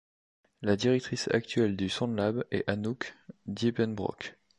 [0.63, 3.15] La directrice actuelle du Sound Lab est Anouk
[3.45, 4.33] Diepenbroek.